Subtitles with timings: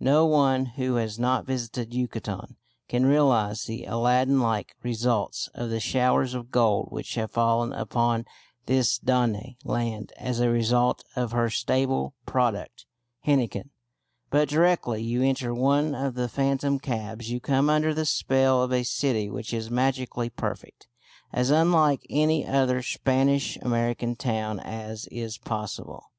[0.00, 2.58] No one who has not visited Yucatan
[2.90, 8.26] can realise the Aladdin like results of the showers of gold which have fallen upon
[8.66, 12.84] this Danaë land as a result of her staple product,
[13.26, 13.70] henequen;
[14.28, 18.74] but directly you enter one of the phantom cabs you come under the spell of
[18.74, 20.86] a city which is magically perfect;
[21.32, 26.10] as unlike any other Spanish American town as is possible.